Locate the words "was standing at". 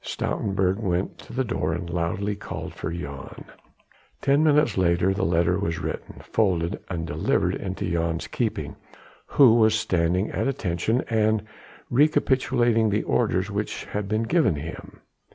9.53-10.47